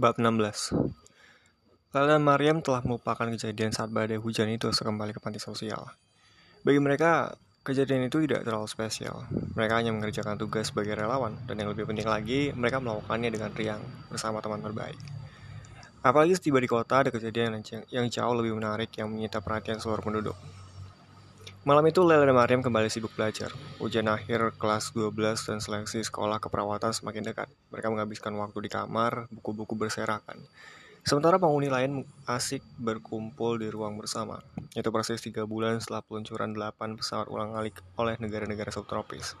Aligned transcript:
Bab 0.00 0.16
16 0.16 0.32
Lala 1.92 2.16
dan 2.16 2.24
Mariam 2.24 2.64
telah 2.64 2.80
melupakan 2.80 3.28
kejadian 3.28 3.68
saat 3.68 3.92
badai 3.92 4.16
hujan 4.16 4.48
itu 4.48 4.72
sekembali 4.72 5.12
ke 5.12 5.20
panti 5.20 5.36
sosial. 5.36 5.92
Bagi 6.64 6.80
mereka, 6.80 7.36
kejadian 7.60 8.08
itu 8.08 8.24
tidak 8.24 8.48
terlalu 8.48 8.64
spesial. 8.64 9.28
Mereka 9.28 9.76
hanya 9.76 9.92
mengerjakan 9.92 10.40
tugas 10.40 10.72
sebagai 10.72 10.96
relawan, 10.96 11.36
dan 11.44 11.60
yang 11.60 11.68
lebih 11.68 11.84
penting 11.84 12.08
lagi, 12.08 12.48
mereka 12.56 12.80
melakukannya 12.80 13.28
dengan 13.28 13.52
riang 13.52 13.84
bersama 14.08 14.40
teman 14.40 14.64
terbaik. 14.64 14.96
Apalagi 16.00 16.32
setiba 16.32 16.64
di 16.64 16.68
kota 16.72 17.04
ada 17.04 17.12
kejadian 17.12 17.60
yang 17.92 18.08
jauh 18.08 18.32
lebih 18.32 18.56
menarik 18.56 18.88
yang 18.96 19.12
menyita 19.12 19.44
perhatian 19.44 19.84
seluruh 19.84 20.00
penduduk. 20.00 20.38
Malam 21.60 21.92
itu 21.92 22.00
Lela 22.00 22.24
dan 22.24 22.32
Mariam 22.32 22.64
kembali 22.64 22.88
sibuk 22.88 23.12
belajar. 23.12 23.52
Ujian 23.84 24.08
akhir 24.08 24.56
kelas 24.56 24.96
12 24.96 25.12
dan 25.44 25.60
seleksi 25.60 26.00
sekolah 26.00 26.40
keperawatan 26.40 26.96
semakin 26.96 27.20
dekat. 27.20 27.52
Mereka 27.68 27.92
menghabiskan 27.92 28.32
waktu 28.40 28.64
di 28.64 28.72
kamar, 28.72 29.28
buku-buku 29.28 29.76
berserakan. 29.76 30.40
Sementara 31.04 31.36
penghuni 31.36 31.68
lain 31.68 32.08
asik 32.24 32.64
berkumpul 32.80 33.60
di 33.60 33.68
ruang 33.68 34.00
bersama. 34.00 34.40
Itu 34.72 34.88
persis 34.88 35.20
tiga 35.20 35.44
bulan 35.44 35.84
setelah 35.84 36.00
peluncuran 36.00 36.56
delapan 36.56 36.96
pesawat 36.96 37.28
ulang 37.28 37.52
alik 37.52 37.76
oleh 38.00 38.16
negara-negara 38.16 38.72
subtropis. 38.72 39.36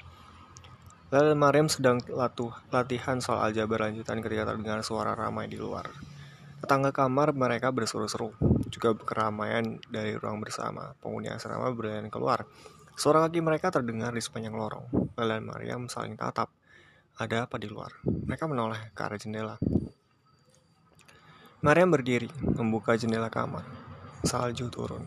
Lela 1.08 1.32
dan 1.32 1.40
Mariam 1.40 1.72
sedang 1.72 2.04
latuh, 2.04 2.52
latihan 2.68 3.16
soal 3.24 3.48
aljabar 3.48 3.88
lanjutan 3.88 4.20
ketika 4.20 4.44
terdengar 4.44 4.84
suara 4.84 5.16
ramai 5.16 5.48
di 5.48 5.56
luar. 5.56 5.88
Tetangga 6.60 6.92
kamar 6.92 7.32
mereka 7.32 7.72
berseru-seru, 7.72 8.36
juga 8.70 8.94
keramaian 8.94 9.76
dari 9.90 10.14
ruang 10.14 10.38
bersama. 10.38 10.94
Penghuni 11.02 11.28
asrama 11.28 11.68
berjalan 11.74 12.08
keluar. 12.08 12.46
Suara 12.94 13.26
kaki 13.26 13.42
mereka 13.42 13.74
terdengar 13.74 14.14
di 14.14 14.22
sepanjang 14.22 14.54
lorong. 14.54 14.86
Lela 15.18 15.36
dan 15.36 15.44
Mariam 15.44 15.82
saling 15.90 16.14
tatap. 16.14 16.48
Ada 17.18 17.44
apa 17.44 17.58
di 17.58 17.68
luar? 17.68 17.92
Mereka 18.06 18.48
menoleh 18.48 18.94
ke 18.96 19.00
arah 19.04 19.18
jendela. 19.20 19.56
Mariam 21.60 21.92
berdiri, 21.92 22.30
membuka 22.40 22.96
jendela 22.96 23.28
kamar. 23.28 23.66
Salju 24.24 24.72
turun. 24.72 25.04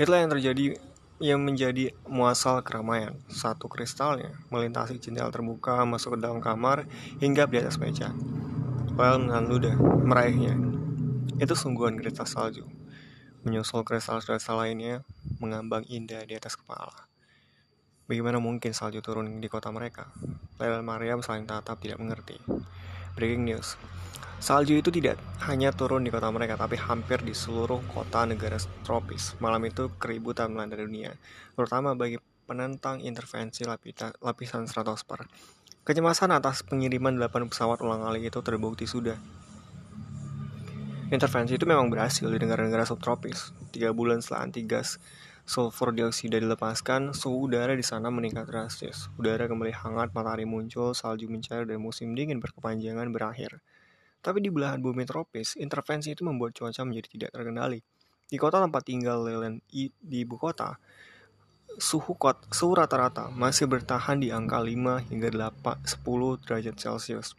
Itulah 0.00 0.24
yang 0.24 0.32
terjadi 0.32 0.80
yang 1.18 1.42
menjadi 1.42 1.90
muasal 2.06 2.62
keramaian. 2.62 3.18
Satu 3.26 3.66
kristalnya 3.66 4.38
melintasi 4.54 5.02
jendela 5.02 5.34
terbuka 5.34 5.82
masuk 5.82 6.16
ke 6.16 6.18
dalam 6.22 6.38
kamar 6.38 6.86
hingga 7.18 7.50
di 7.50 7.58
atas 7.58 7.76
meja. 7.82 8.14
Well 8.94 9.18
menahan 9.18 9.46
ludah, 9.50 9.76
meraihnya. 9.78 10.77
Itu 11.36 11.52
sungguhan 11.52 12.00
kristal 12.00 12.24
salju. 12.24 12.64
Menyusul 13.44 13.84
kristal-kristal 13.84 14.64
lainnya 14.64 15.04
mengambang 15.36 15.84
indah 15.84 16.24
di 16.24 16.32
atas 16.32 16.56
kepala. 16.56 17.06
Bagaimana 18.08 18.40
mungkin 18.40 18.72
salju 18.72 19.04
turun 19.04 19.36
di 19.36 19.52
kota 19.52 19.68
mereka? 19.68 20.08
Lela 20.56 20.80
Mariam 20.80 21.20
saling 21.20 21.44
tatap 21.44 21.76
tidak 21.84 22.00
mengerti. 22.00 22.40
Breaking 23.12 23.44
news. 23.44 23.76
Salju 24.38 24.78
itu 24.78 24.88
tidak 24.94 25.18
hanya 25.50 25.74
turun 25.74 26.06
di 26.06 26.14
kota 26.14 26.30
mereka, 26.30 26.54
tapi 26.54 26.78
hampir 26.78 27.20
di 27.26 27.34
seluruh 27.34 27.82
kota 27.90 28.22
negara 28.22 28.56
tropis. 28.86 29.34
Malam 29.42 29.66
itu 29.66 29.90
keributan 29.98 30.54
melanda 30.54 30.78
dunia, 30.78 31.10
terutama 31.58 31.98
bagi 31.98 32.22
penentang 32.46 33.02
intervensi 33.02 33.66
lapisan 34.22 34.64
stratosfer. 34.70 35.26
Kecemasan 35.82 36.32
atas 36.32 36.62
pengiriman 36.62 37.18
8 37.18 37.50
pesawat 37.50 37.82
ulang-alik 37.82 38.30
itu 38.30 38.38
terbukti 38.40 38.86
sudah. 38.86 39.18
Intervensi 41.08 41.56
itu 41.56 41.64
memang 41.64 41.88
berhasil 41.88 42.28
di 42.28 42.36
negara-negara 42.36 42.84
subtropis. 42.84 43.56
Tiga 43.72 43.96
bulan 43.96 44.20
setelah 44.20 44.44
anti 44.44 44.60
gas 44.68 45.00
sulfur 45.48 45.96
dioksida 45.96 46.36
dilepaskan, 46.36 47.16
suhu 47.16 47.48
udara 47.48 47.72
di 47.72 47.80
sana 47.80 48.12
meningkat 48.12 48.44
drastis. 48.44 49.08
Udara 49.16 49.48
kembali 49.48 49.72
hangat, 49.72 50.12
matahari 50.12 50.44
muncul, 50.44 50.92
salju 50.92 51.24
mencair, 51.32 51.64
dan 51.64 51.80
musim 51.80 52.12
dingin 52.12 52.36
berkepanjangan 52.44 53.08
berakhir. 53.08 53.64
Tapi 54.20 54.44
di 54.44 54.52
belahan 54.52 54.84
bumi 54.84 55.08
tropis, 55.08 55.56
intervensi 55.56 56.12
itu 56.12 56.28
membuat 56.28 56.52
cuaca 56.52 56.84
menjadi 56.84 57.08
tidak 57.08 57.30
terkendali. 57.32 57.80
Di 58.28 58.36
kota 58.36 58.60
tempat 58.60 58.84
tinggal 58.84 59.24
Lelen 59.24 59.64
di 59.72 59.88
ibu 60.20 60.36
kota, 60.36 60.76
suhu 61.80 62.20
kot, 62.20 62.52
suhu 62.52 62.76
rata-rata 62.76 63.32
masih 63.32 63.64
bertahan 63.64 64.20
di 64.20 64.28
angka 64.28 64.60
5 64.60 65.08
hingga 65.08 65.32
8, 65.32 66.04
10 66.04 66.44
derajat 66.44 66.76
Celcius. 66.76 67.32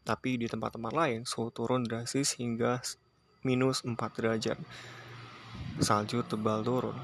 Tapi 0.00 0.40
di 0.40 0.48
tempat-tempat 0.48 0.96
lain, 0.96 1.28
suhu 1.28 1.52
turun 1.52 1.84
drastis 1.84 2.40
hingga 2.40 2.80
minus 3.46 3.82
4 3.86 3.96
derajat. 3.96 4.58
Salju 5.80 6.20
tebal 6.24 6.60
turun. 6.64 6.96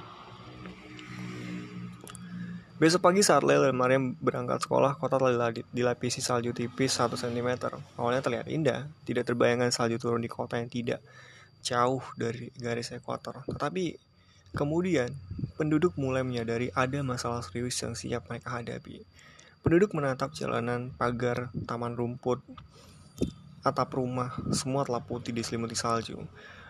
Besok 2.77 3.09
pagi 3.09 3.25
saat 3.25 3.41
Lel 3.41 3.65
dan 3.65 3.73
Mariam 3.73 4.13
berangkat 4.21 4.69
sekolah, 4.69 5.01
kota 5.01 5.17
telah 5.17 5.49
dilapisi 5.73 6.21
salju 6.21 6.53
tipis 6.53 6.93
1 7.01 7.09
cm. 7.17 7.73
Awalnya 7.97 8.21
terlihat 8.21 8.53
indah, 8.53 8.85
tidak 9.09 9.25
terbayangkan 9.33 9.73
salju 9.73 9.97
turun 9.97 10.21
di 10.21 10.29
kota 10.29 10.61
yang 10.61 10.69
tidak 10.69 11.01
jauh 11.65 12.05
dari 12.21 12.53
garis 12.61 12.93
ekuator. 12.93 13.49
Tetapi 13.49 13.97
kemudian 14.53 15.09
penduduk 15.57 15.97
mulai 15.97 16.21
menyadari 16.21 16.69
ada 16.77 17.01
masalah 17.01 17.41
serius 17.41 17.81
yang 17.81 17.97
siap 17.97 18.29
mereka 18.29 18.61
hadapi. 18.61 19.09
Penduduk 19.65 19.97
menatap 19.97 20.37
jalanan, 20.37 20.93
pagar, 21.01 21.49
taman 21.65 21.97
rumput, 21.97 22.45
atap 23.67 23.99
rumah, 23.99 24.39
semua 24.55 24.87
telah 24.87 25.03
putih 25.03 25.35
diselimuti 25.35 25.75
salju. 25.75 26.23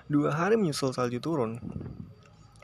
Dua 0.09 0.33
hari 0.33 0.57
menyusul 0.57 0.97
salju 0.97 1.21
turun, 1.21 1.61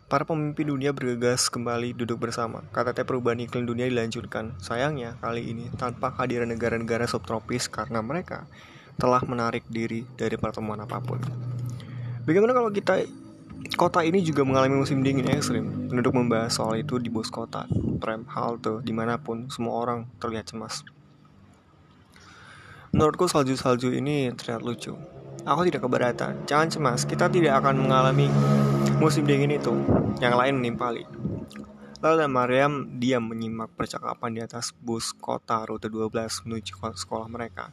para 0.08 0.24
pemimpin 0.24 0.72
dunia 0.72 0.96
bergegas 0.96 1.52
kembali 1.52 1.92
duduk 1.92 2.16
bersama. 2.16 2.64
KTT 2.72 3.04
perubahan 3.04 3.44
iklim 3.44 3.68
dunia 3.68 3.84
dilanjutkan. 3.92 4.56
Sayangnya, 4.56 5.20
kali 5.20 5.52
ini 5.52 5.68
tanpa 5.76 6.16
kehadiran 6.16 6.48
negara-negara 6.48 7.04
subtropis 7.04 7.68
karena 7.68 8.00
mereka 8.00 8.48
telah 8.96 9.20
menarik 9.28 9.68
diri 9.68 10.08
dari 10.16 10.40
pertemuan 10.40 10.80
apa 10.80 10.96
pun. 11.04 11.20
Bagaimana 12.24 12.56
kalau 12.56 12.72
kita 12.72 13.04
Kota 13.72 14.04
ini 14.04 14.20
juga 14.20 14.44
mengalami 14.44 14.84
musim 14.84 15.00
dingin 15.00 15.32
ekstrim. 15.32 15.88
Penduduk 15.88 16.12
membahas 16.12 16.52
soal 16.52 16.82
itu 16.84 17.00
di 17.00 17.08
bus 17.08 17.32
kota, 17.32 17.64
tram, 18.02 18.28
halte, 18.28 18.84
di 18.84 18.92
mana 18.92 19.16
pun, 19.16 19.48
semua 19.48 19.80
orang 19.80 20.04
terlihat 20.20 20.52
cemas. 20.52 20.84
Menurutku 22.92 23.24
salju-salju 23.24 23.88
ini 23.88 24.28
terlihat 24.36 24.60
lucu. 24.60 24.92
Aku 25.48 25.64
tidak 25.64 25.80
keberatan. 25.88 26.44
Jangan 26.44 26.68
cemas, 26.68 27.08
kita 27.08 27.24
tidak 27.32 27.64
akan 27.64 27.88
mengalami 27.88 28.28
musim 29.00 29.24
dingin 29.24 29.56
itu. 29.56 29.72
Yang 30.20 30.34
lain 30.36 30.54
menimpali. 30.60 31.08
Lalu 32.04 32.14
dan 32.20 32.28
Mariam 32.28 32.72
diam 33.00 33.24
menyimak 33.24 33.72
percakapan 33.72 34.36
di 34.36 34.40
atas 34.44 34.76
bus 34.76 35.16
kota 35.16 35.64
rute 35.64 35.88
12 35.88 36.44
menuju 36.44 36.76
sekolah 36.76 37.32
mereka. 37.32 37.72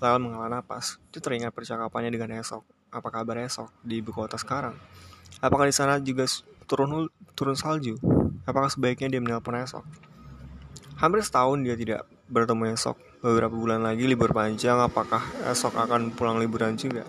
Lalu 0.00 0.16
menghela 0.32 0.48
napas. 0.48 0.96
Itu 1.12 1.20
teringat 1.20 1.52
percakapannya 1.52 2.08
dengan 2.08 2.40
esok. 2.40 2.64
Apa 2.88 3.12
kabar 3.12 3.36
esok 3.44 3.68
di 3.84 4.00
ibu 4.00 4.16
kota 4.16 4.40
sekarang? 4.40 4.72
Apakah 5.44 5.68
di 5.68 5.76
sana 5.76 6.00
juga 6.00 6.24
turun 6.64 7.12
turun 7.36 7.52
salju? 7.52 8.00
Apakah 8.48 8.72
sebaiknya 8.72 9.12
dia 9.12 9.20
menelpon 9.20 9.60
esok? 9.60 9.84
Hampir 10.96 11.20
setahun 11.20 11.60
dia 11.60 11.76
tidak 11.76 12.08
bertemu 12.32 12.72
esok. 12.72 13.07
Beberapa 13.18 13.50
bulan 13.50 13.82
lagi 13.82 14.06
libur 14.06 14.30
panjang, 14.30 14.78
apakah 14.78 15.18
esok 15.50 15.74
akan 15.74 16.14
pulang 16.14 16.38
liburan 16.38 16.78
juga? 16.78 17.02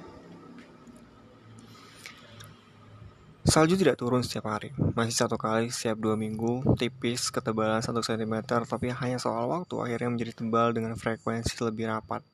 Salju 3.45 3.77
tidak 3.77 4.01
turun 4.01 4.25
setiap 4.25 4.49
hari, 4.49 4.73
masih 4.97 5.13
satu 5.13 5.37
kali 5.37 5.69
setiap 5.69 6.01
dua 6.01 6.17
minggu, 6.17 6.65
tipis, 6.81 7.29
ketebalan 7.29 7.85
1 7.85 7.93
cm, 7.93 8.41
tapi 8.65 8.89
hanya 8.89 9.21
soal 9.21 9.49
waktu 9.53 9.73
akhirnya 9.77 10.09
menjadi 10.09 10.33
tebal 10.41 10.73
dengan 10.73 10.97
frekuensi 10.97 11.53
lebih 11.61 11.93
rapat. 11.93 12.25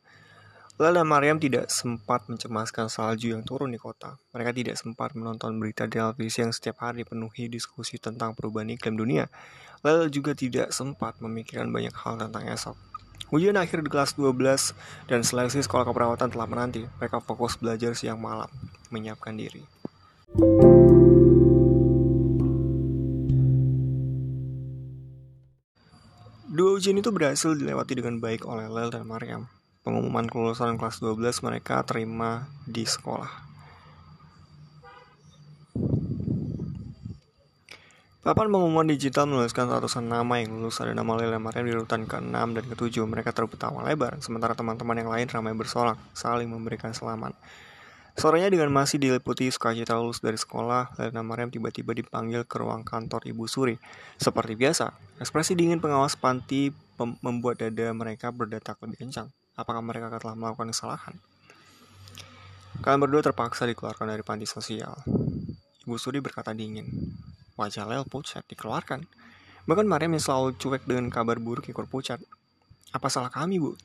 Lala 0.79 1.03
Mariam 1.03 1.35
tidak 1.35 1.67
sempat 1.67 2.31
mencemaskan 2.31 2.87
salju 2.87 3.35
yang 3.35 3.43
turun 3.43 3.75
di 3.75 3.79
kota. 3.79 4.15
Mereka 4.31 4.55
tidak 4.55 4.75
sempat 4.79 5.15
menonton 5.19 5.55
berita 5.59 5.83
televisi 5.87 6.43
yang 6.43 6.55
setiap 6.55 6.83
hari 6.83 7.03
dipenuhi 7.03 7.51
diskusi 7.51 7.99
tentang 7.99 8.35
perubahan 8.35 8.71
iklim 8.71 8.95
dunia. 8.95 9.27
Lala 9.83 10.07
juga 10.07 10.31
tidak 10.31 10.71
sempat 10.71 11.19
memikirkan 11.19 11.71
banyak 11.71 11.95
hal 11.95 12.19
tentang 12.19 12.47
esok. 12.47 12.94
Ujian 13.29 13.57
akhir 13.59 13.83
di 13.83 13.89
kelas 13.89 14.15
12 14.17 14.75
dan 15.11 15.21
seleksi 15.21 15.63
sekolah 15.63 15.87
keperawatan 15.87 16.29
telah 16.31 16.47
menanti. 16.47 16.85
Mereka 16.99 17.21
fokus 17.21 17.59
belajar 17.59 17.93
siang 17.93 18.21
malam, 18.21 18.49
menyiapkan 18.89 19.35
diri. 19.37 19.63
Dua 26.55 26.79
ujian 26.79 26.95
itu 26.95 27.11
berhasil 27.11 27.51
dilewati 27.51 27.99
dengan 27.99 28.23
baik 28.23 28.47
oleh 28.47 28.71
Lel 28.71 28.87
dan 28.87 29.03
Mariam 29.03 29.51
pengumuman 29.85 30.25
kelulusan 30.25 30.81
kelas 30.81 30.97
12 30.97 31.45
mereka 31.45 31.85
terima 31.85 32.49
di 32.65 32.89
sekolah. 32.89 33.44
Papan 38.25 38.49
pengumuman 38.49 38.89
digital 38.89 39.29
menuliskan 39.29 39.69
ratusan 39.69 40.09
nama 40.09 40.41
yang 40.41 40.57
lulus 40.57 40.81
ada 40.81 40.97
nama 40.97 41.13
Lele 41.13 41.37
Mariam 41.37 41.61
di 41.61 41.77
urutan 41.77 42.09
ke-6 42.09 42.33
dan 42.33 42.65
ke-7. 42.73 43.05
Mereka 43.05 43.29
terutawa 43.29 43.85
lebar, 43.85 44.17
sementara 44.17 44.57
teman-teman 44.57 44.97
yang 44.97 45.13
lain 45.13 45.29
ramai 45.29 45.53
bersorak, 45.53 45.93
saling 46.17 46.49
memberikan 46.49 46.89
selamat. 46.89 47.37
Sorenya 48.17 48.49
dengan 48.49 48.73
masih 48.73 48.97
diliputi 48.97 49.45
sukacita 49.53 49.93
lulus 50.01 50.25
dari 50.25 50.41
sekolah, 50.41 50.97
Lena 50.97 51.21
Mariam 51.21 51.53
tiba-tiba 51.53 51.93
dipanggil 51.93 52.49
ke 52.49 52.57
ruang 52.57 52.81
kantor 52.81 53.21
Ibu 53.29 53.45
Suri. 53.45 53.77
Seperti 54.17 54.57
biasa, 54.57 54.89
ekspresi 55.21 55.53
dingin 55.53 55.77
pengawas 55.77 56.17
panti 56.17 56.73
membuat 57.21 57.61
dada 57.61 57.93
mereka 57.93 58.33
berdetak 58.33 58.81
lebih 58.81 59.05
kencang. 59.05 59.29
Apakah 59.53 59.85
mereka 59.85 60.09
telah 60.17 60.33
melakukan 60.33 60.73
kesalahan? 60.73 61.13
Kalian 62.81 63.05
berdua 63.05 63.21
terpaksa 63.21 63.69
dikeluarkan 63.69 64.09
dari 64.09 64.25
panti 64.25 64.49
sosial. 64.49 64.97
Ibu 65.85 65.93
Suri 66.01 66.17
berkata 66.25 66.57
dingin. 66.57 66.89
Wajah 67.55 67.87
Lel 67.87 68.03
pucat 68.03 68.43
dikeluarkan. 68.51 69.07
Bahkan 69.63 69.87
Mariam 69.87 70.11
yang 70.11 70.23
selalu 70.23 70.59
cuek 70.59 70.83
dengan 70.83 71.07
kabar 71.07 71.39
buruk 71.39 71.71
ikut 71.71 71.87
pucat. 71.87 72.19
Apa 72.91 73.07
salah 73.07 73.31
kami, 73.31 73.63
Bu? 73.63 73.79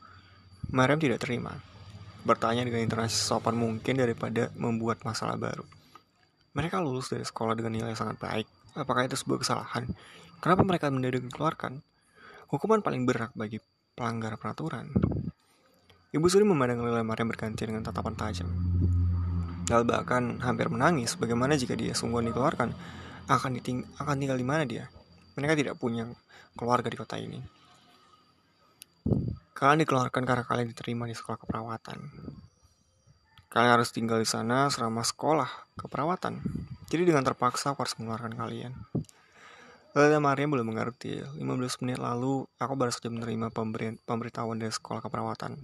Mariam 0.75 0.99
tidak 0.99 1.23
terima. 1.23 1.55
Bertanya 2.27 2.67
dengan 2.67 2.83
intonasi 2.83 3.15
sopan 3.15 3.55
mungkin 3.55 3.97
daripada 3.97 4.51
membuat 4.59 5.07
masalah 5.07 5.39
baru. 5.39 5.63
Mereka 6.53 6.83
lulus 6.83 7.09
dari 7.09 7.23
sekolah 7.23 7.55
dengan 7.55 7.79
nilai 7.79 7.95
sangat 7.95 8.19
baik. 8.19 8.47
Apakah 8.75 9.07
itu 9.07 9.15
sebuah 9.15 9.39
kesalahan? 9.39 9.87
Kenapa 10.43 10.67
mereka 10.67 10.91
mendadak 10.91 11.23
dikeluarkan? 11.31 11.79
Hukuman 12.51 12.83
paling 12.83 13.07
berat 13.07 13.31
bagi 13.39 13.63
pelanggar 13.95 14.35
peraturan. 14.35 14.91
Ibu 16.11 16.27
Suri 16.27 16.43
memandang 16.43 16.83
Lila 16.83 17.07
Mariam 17.07 17.31
berganti 17.31 17.71
dengan 17.71 17.87
tatapan 17.87 18.19
tajam. 18.19 18.51
Lel 19.71 19.87
bahkan 19.87 20.43
hampir 20.43 20.67
menangis 20.67 21.15
bagaimana 21.15 21.55
jika 21.55 21.79
dia 21.79 21.95
sungguh 21.95 22.19
dikeluarkan 22.27 22.75
akan, 23.31 23.63
diting 23.63 23.87
akan 24.03 24.17
tinggal 24.19 24.35
di 24.35 24.47
mana 24.47 24.67
dia. 24.67 24.91
Mereka 25.39 25.55
tidak 25.55 25.79
punya 25.79 26.11
keluarga 26.59 26.91
di 26.91 26.99
kota 26.99 27.15
ini. 27.15 27.39
Kalian 29.55 29.87
dikeluarkan 29.87 30.23
karena 30.27 30.43
kalian 30.43 30.69
diterima 30.75 31.07
di 31.07 31.15
sekolah 31.15 31.39
keperawatan. 31.39 31.99
Kalian 33.51 33.71
harus 33.79 33.91
tinggal 33.95 34.19
di 34.19 34.27
sana 34.27 34.67
selama 34.67 35.07
sekolah 35.07 35.79
keperawatan. 35.79 36.43
Jadi 36.91 37.03
dengan 37.07 37.23
terpaksa 37.23 37.75
aku 37.75 37.87
harus 37.87 37.95
mengeluarkan 37.99 38.35
kalian. 38.35 38.73
Lalu 39.91 40.23
Maria 40.23 40.47
belum 40.47 40.71
mengerti. 40.71 41.19
15 41.19 41.83
menit 41.83 41.99
lalu, 41.99 42.47
aku 42.63 42.73
baru 42.79 42.95
saja 42.95 43.11
menerima 43.11 43.51
pemberi 43.51 43.99
pemberitahuan 44.07 44.55
dari 44.59 44.71
sekolah 44.71 45.03
keperawatan. 45.03 45.59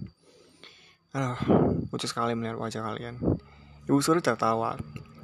Aduh, 1.15 1.39
lucu 1.87 2.05
sekali 2.11 2.35
melihat 2.35 2.59
wajah 2.59 2.83
kalian. 2.83 3.23
Ibu 3.87 3.99
Suri 4.03 4.19
tertawa. 4.19 4.75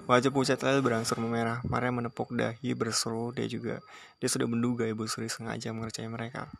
Wajah 0.04 0.36
pucat 0.36 0.60
Lel 0.68 0.84
berangsur 0.84 1.16
memerah. 1.24 1.64
Maria 1.64 1.88
menepuk 1.88 2.36
dahi 2.36 2.76
berseru. 2.76 3.32
Dia 3.32 3.48
juga 3.48 3.80
dia 4.20 4.28
sudah 4.28 4.44
menduga 4.44 4.84
Ibu 4.84 5.08
Suri 5.08 5.32
sengaja 5.32 5.72
mengerjai 5.72 6.12
mereka. 6.12 6.52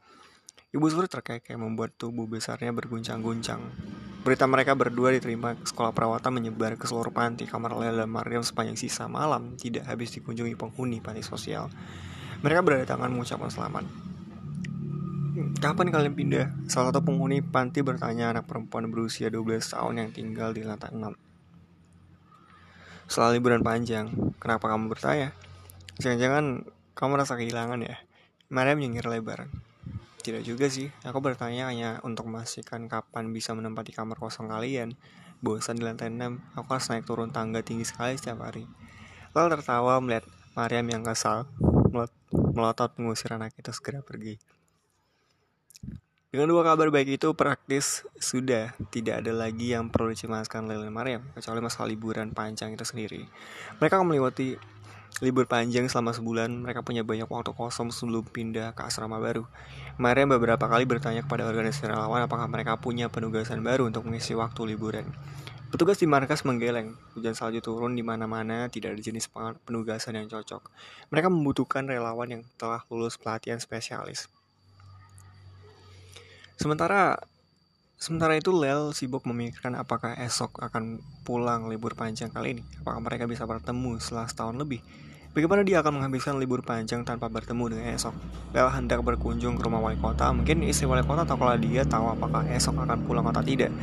Ibu 0.72 0.88
Suri 0.88 1.12
terkekeh 1.12 1.60
membuat 1.60 1.92
tubuh 2.00 2.24
besarnya 2.24 2.72
berguncang-guncang. 2.72 3.60
Berita 4.24 4.48
mereka 4.48 4.80
berdua 4.80 5.12
diterima 5.12 5.60
sekolah 5.60 5.92
perawatan 5.92 6.40
menyebar 6.40 6.80
ke 6.80 6.88
seluruh 6.88 7.12
panti. 7.12 7.44
Kamar 7.44 7.76
Lel 7.76 8.00
dan 8.00 8.08
Mariam 8.08 8.48
sepanjang 8.48 8.80
sisa 8.80 9.12
malam 9.12 9.60
tidak 9.60 9.92
habis 9.92 10.16
dikunjungi 10.16 10.56
penghuni 10.56 11.04
panti 11.04 11.20
sosial. 11.20 11.68
Mereka 12.48 12.64
berdatangan 12.64 13.12
mengucapkan 13.12 13.52
selamat. 13.52 13.84
Kapan 15.60 15.92
kalian 15.92 16.16
pindah? 16.16 16.48
Salah 16.72 16.96
satu 16.96 17.04
penghuni 17.04 17.44
panti 17.44 17.84
bertanya 17.84 18.32
anak 18.32 18.48
perempuan 18.48 18.88
berusia 18.88 19.28
12 19.28 19.76
tahun 19.76 19.94
yang 20.00 20.10
tinggal 20.16 20.56
di 20.56 20.64
lantai 20.64 20.96
6. 20.96 21.23
Setelah 23.08 23.36
liburan 23.36 23.62
panjang, 23.62 24.10
kenapa 24.40 24.72
kamu 24.72 24.92
bertanya? 24.92 25.36
Jangan-jangan 26.00 26.66
kamu 26.96 27.10
merasa 27.14 27.34
kehilangan 27.38 27.80
ya? 27.84 27.98
Mariam 28.54 28.80
menyengir 28.80 29.06
lebar. 29.10 29.50
Tidak 30.24 30.40
juga 30.46 30.72
sih, 30.72 30.88
aku 31.04 31.20
bertanya 31.20 31.68
hanya 31.68 32.00
untuk 32.08 32.32
memastikan 32.32 32.88
kapan 32.88 33.36
bisa 33.36 33.52
menempati 33.52 33.92
kamar 33.92 34.16
kosong 34.16 34.48
kalian. 34.48 34.96
Bosan 35.44 35.76
di 35.76 35.84
lantai 35.84 36.08
6, 36.08 36.56
aku 36.56 36.68
harus 36.72 36.88
naik 36.88 37.04
turun 37.04 37.36
tangga 37.36 37.60
tinggi 37.60 37.84
sekali 37.84 38.16
setiap 38.16 38.48
hari. 38.48 38.64
Lalu 39.36 39.60
tertawa 39.60 40.00
melihat 40.00 40.24
Mariam 40.56 40.88
yang 40.88 41.04
kesal, 41.04 41.50
melotot 42.32 42.96
mengusir 43.02 43.36
anak 43.36 43.52
itu 43.60 43.74
segera 43.76 44.00
pergi. 44.00 44.40
Dengan 46.34 46.50
dua 46.50 46.66
kabar 46.66 46.90
baik 46.90 47.22
itu 47.22 47.30
praktis 47.38 48.10
sudah 48.18 48.74
tidak 48.90 49.22
ada 49.22 49.30
lagi 49.38 49.70
yang 49.70 49.94
perlu 49.94 50.18
dicemaskan 50.18 50.66
Lele 50.66 50.90
Mariam 50.90 51.22
kecuali 51.38 51.62
masalah 51.62 51.94
liburan 51.94 52.34
panjang 52.34 52.74
itu 52.74 52.82
sendiri. 52.82 53.22
Mereka 53.78 54.02
akan 54.02 54.10
melewati 54.10 54.58
libur 55.22 55.46
panjang 55.46 55.86
selama 55.86 56.10
sebulan. 56.10 56.50
Mereka 56.66 56.82
punya 56.82 57.06
banyak 57.06 57.30
waktu 57.30 57.54
kosong 57.54 57.94
sebelum 57.94 58.26
pindah 58.26 58.74
ke 58.74 58.82
asrama 58.82 59.22
baru. 59.22 59.46
Mariam 60.02 60.34
beberapa 60.34 60.66
kali 60.66 60.90
bertanya 60.90 61.22
kepada 61.22 61.46
organisasi 61.46 61.86
relawan 61.86 62.26
apakah 62.26 62.50
mereka 62.50 62.82
punya 62.82 63.14
penugasan 63.14 63.62
baru 63.62 63.86
untuk 63.86 64.10
mengisi 64.10 64.34
waktu 64.34 64.74
liburan. 64.74 65.06
Petugas 65.70 66.02
di 66.02 66.10
markas 66.10 66.42
menggeleng. 66.50 66.98
Hujan 67.14 67.38
salju 67.38 67.62
turun 67.62 67.94
di 67.94 68.02
mana-mana, 68.02 68.74
tidak 68.74 68.98
ada 68.98 69.02
jenis 69.06 69.30
penugasan 69.70 70.18
yang 70.18 70.26
cocok. 70.26 70.66
Mereka 71.14 71.30
membutuhkan 71.30 71.86
relawan 71.86 72.42
yang 72.42 72.42
telah 72.58 72.82
lulus 72.90 73.22
pelatihan 73.22 73.62
spesialis. 73.62 74.34
Sementara 76.58 77.18
sementara 77.98 78.36
itu 78.36 78.52
Lel 78.54 78.92
sibuk 78.92 79.26
memikirkan 79.26 79.74
apakah 79.80 80.14
esok 80.20 80.60
akan 80.60 81.02
pulang 81.24 81.72
libur 81.72 81.98
panjang 81.98 82.30
kali 82.30 82.60
ini. 82.60 82.64
Apakah 82.84 83.00
mereka 83.02 83.26
bisa 83.26 83.48
bertemu 83.48 83.98
setelah 83.98 84.28
setahun 84.30 84.56
lebih? 84.60 84.84
Bagaimana 85.34 85.66
dia 85.66 85.82
akan 85.82 85.98
menghabiskan 85.98 86.38
libur 86.38 86.62
panjang 86.62 87.02
tanpa 87.02 87.26
bertemu 87.26 87.74
dengan 87.74 87.98
esok? 87.98 88.14
Lel 88.54 88.70
hendak 88.70 89.02
berkunjung 89.02 89.58
ke 89.58 89.66
rumah 89.66 89.82
wali 89.82 89.98
kota. 89.98 90.30
Mungkin 90.30 90.62
istri 90.62 90.86
wali 90.86 91.02
kota 91.02 91.26
tahu 91.26 91.42
kalau 91.42 91.58
dia 91.58 91.82
tahu 91.90 92.06
apakah 92.14 92.46
esok 92.54 92.86
akan 92.86 93.02
pulang 93.02 93.26
atau 93.26 93.42
tidak. 93.42 93.74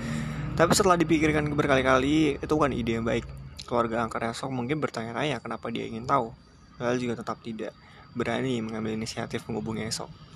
Tapi 0.54 0.70
setelah 0.78 0.94
dipikirkan 0.94 1.50
berkali-kali, 1.50 2.38
itu 2.38 2.54
kan 2.54 2.70
ide 2.70 3.02
yang 3.02 3.06
baik. 3.06 3.26
Keluarga 3.66 4.06
angker 4.06 4.30
esok 4.30 4.46
mungkin 4.54 4.78
bertanya-tanya 4.78 5.42
kenapa 5.42 5.74
dia 5.74 5.90
ingin 5.90 6.06
tahu. 6.06 6.30
Lel 6.78 7.02
juga 7.02 7.18
tetap 7.18 7.42
tidak 7.42 7.74
berani 8.14 8.62
mengambil 8.62 8.94
inisiatif 8.94 9.42
menghubungi 9.50 9.90
esok. 9.90 10.29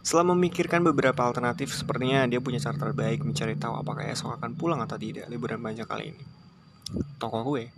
Setelah 0.00 0.32
memikirkan 0.32 0.80
beberapa 0.80 1.28
alternatif, 1.28 1.76
sepertinya 1.76 2.24
dia 2.24 2.40
punya 2.40 2.56
cara 2.56 2.76
terbaik 2.76 3.20
mencari 3.20 3.52
tahu 3.60 3.76
apakah 3.76 4.08
esok 4.08 4.40
akan 4.40 4.56
pulang 4.56 4.80
atau 4.80 4.96
tidak 4.96 5.28
liburan 5.28 5.60
panjang 5.60 5.84
kali 5.84 6.16
ini. 6.16 6.22
Toko 7.20 7.44
gue. 7.44 7.68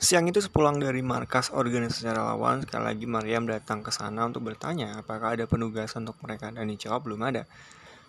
Siang 0.00 0.26
itu 0.26 0.42
sepulang 0.42 0.80
dari 0.82 1.00
markas 1.06 1.54
organisasi 1.54 2.08
relawan, 2.10 2.64
sekali 2.66 2.84
lagi 2.88 3.06
Mariam 3.06 3.46
datang 3.46 3.80
ke 3.84 3.94
sana 3.94 4.26
untuk 4.26 4.42
bertanya 4.42 5.00
apakah 5.00 5.38
ada 5.38 5.46
penugasan 5.46 6.02
untuk 6.08 6.18
mereka 6.26 6.50
dan 6.50 6.66
dijawab 6.66 7.06
belum 7.06 7.20
ada. 7.30 7.46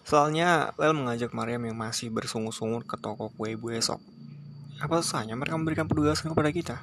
Soalnya, 0.01 0.74
Lel 0.81 0.97
mengajak 0.97 1.30
Mariam 1.31 1.62
yang 1.62 1.77
masih 1.77 2.09
bersungut-sungut 2.09 2.89
ke 2.89 2.97
toko 2.97 3.30
kue 3.38 3.54
ibu 3.54 3.69
esok. 3.69 4.01
Apa 4.81 5.06
susahnya 5.06 5.38
mereka 5.38 5.54
memberikan 5.61 5.85
penugasan 5.85 6.33
kepada 6.33 6.50
kita? 6.50 6.76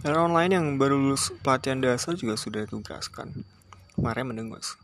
Relawan 0.00 0.32
lain 0.32 0.56
yang 0.56 0.66
baru 0.80 0.96
lulus 0.96 1.28
pelatihan 1.44 1.76
dasar 1.76 2.16
juga 2.16 2.40
sudah 2.40 2.64
ditugaskan. 2.64 3.44
Mariam 4.00 4.32
mendengus. 4.32 4.80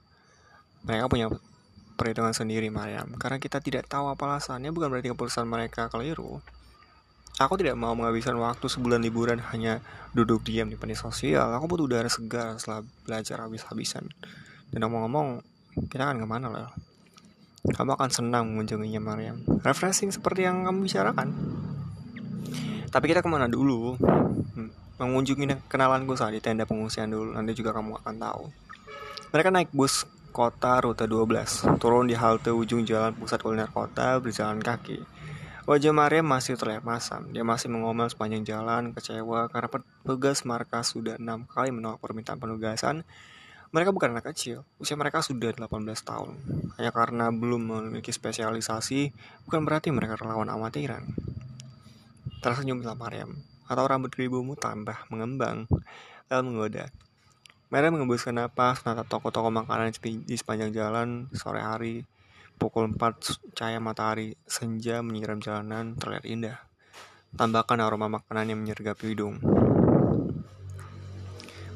Mereka 0.85 1.09
punya 1.09 1.33
perhitungan 1.97 2.37
sendiri, 2.37 2.69
Mariam. 2.69 3.16
Karena 3.16 3.40
kita 3.40 3.64
tidak 3.64 3.88
tahu 3.88 4.12
apa 4.12 4.28
alasannya, 4.28 4.69
bukan 4.69 4.93
berarti 4.93 5.09
keputusan 5.16 5.49
mereka 5.49 5.88
keliru. 5.88 6.45
Aku 7.40 7.57
tidak 7.57 7.81
mau 7.81 7.97
menghabiskan 7.97 8.37
waktu 8.37 8.69
sebulan 8.69 9.00
liburan 9.00 9.40
hanya 9.52 9.81
duduk 10.12 10.45
diam 10.45 10.69
di 10.69 10.76
panti 10.76 10.97
sosial. 10.97 11.57
Aku 11.57 11.64
butuh 11.69 11.88
udara 11.88 12.12
segar 12.12 12.61
setelah 12.61 12.85
belajar 13.09 13.40
habis-habisan. 13.40 14.12
Dan 14.69 14.85
ngomong-ngomong, 14.85 15.40
kita 15.88 16.12
akan 16.12 16.21
ke 16.21 16.26
mana 16.28 16.49
lah? 16.52 16.69
Kamu 17.64 17.97
akan 17.97 18.11
senang 18.12 18.52
mengunjunginya, 18.52 19.00
Mariam. 19.00 19.40
Refreshing 19.64 20.12
seperti 20.12 20.45
yang 20.45 20.69
kamu 20.69 20.85
bicarakan. 20.85 21.28
Tapi 22.88 23.05
kita 23.11 23.21
ke 23.21 23.28
mana 23.28 23.50
dulu? 23.50 23.99
Hmm, 24.55 24.71
mengunjungi 25.02 25.69
kenalanku 25.71 26.14
saat 26.14 26.33
di 26.33 26.40
tenda 26.40 26.64
pengungsian 26.64 27.11
dulu. 27.11 27.35
Nanti 27.35 27.52
juga 27.52 27.75
kamu 27.75 28.00
akan 28.02 28.14
tahu. 28.16 28.45
Mereka 29.35 29.49
naik 29.50 29.71
bus 29.75 30.07
kota 30.31 30.85
rute 30.85 31.09
12. 31.09 31.81
Turun 31.81 32.07
di 32.07 32.16
halte 32.16 32.52
ujung 32.52 32.85
jalan 32.85 33.16
pusat 33.16 33.40
kuliner 33.40 33.73
kota 33.73 34.21
berjalan 34.21 34.61
kaki. 34.61 35.00
Wajah 35.66 35.90
Maria 35.90 36.23
masih 36.23 36.55
terlihat 36.55 36.87
masam. 36.87 37.26
Dia 37.35 37.43
masih 37.43 37.66
mengomel 37.66 38.07
sepanjang 38.07 38.47
jalan, 38.47 38.95
kecewa 38.95 39.50
karena 39.50 39.66
petugas 39.66 40.47
markas 40.47 40.95
sudah 40.95 41.19
enam 41.19 41.43
kali 41.50 41.75
menolak 41.75 41.99
permintaan 41.99 42.38
penugasan. 42.38 43.02
Mereka 43.75 43.90
bukan 43.90 44.14
anak 44.14 44.31
kecil, 44.31 44.62
usia 44.78 44.95
mereka 44.95 45.26
sudah 45.26 45.50
18 45.50 45.66
tahun. 46.07 46.38
Hanya 46.78 46.95
karena 46.95 47.35
belum 47.35 47.66
memiliki 47.66 48.14
spesialisasi, 48.14 49.11
bukan 49.43 49.66
berarti 49.66 49.90
mereka 49.90 50.14
relawan 50.14 50.47
amatiran. 50.55 51.02
Tersenyumlah 52.45 52.95
Mariam, 52.95 53.37
atau 53.66 53.85
rambut 53.87 54.12
ribumu 54.14 54.55
tambah 54.55 55.09
mengembang. 55.09 55.71
Lalu 56.26 56.43
menggoda. 56.47 56.90
Mariam 57.66 57.99
mengembuskan 57.99 58.38
napas, 58.38 58.83
menatap 58.87 59.11
toko-toko 59.11 59.50
makanan 59.50 59.90
di 60.00 60.35
sepanjang 60.38 60.71
jalan, 60.71 61.26
sore 61.35 61.59
hari, 61.59 62.07
pukul 62.57 62.87
4 62.95 63.55
cahaya 63.59 63.83
matahari, 63.83 64.38
senja 64.47 65.02
menyiram 65.02 65.43
jalanan 65.43 65.99
terlihat 65.99 66.25
indah. 66.26 66.59
Tambahkan 67.35 67.83
aroma 67.83 68.07
makanan 68.07 68.55
yang 68.55 68.62
menyergap 68.62 68.97
hidung. 69.02 69.43